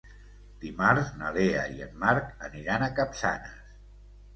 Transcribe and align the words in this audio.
Dimarts 0.63 1.11
na 1.21 1.29
Lea 1.37 1.67
i 1.75 1.85
en 1.91 1.95
Marc 2.07 2.35
aniran 2.51 2.91
a 2.91 2.93
Capçanes. 3.01 3.67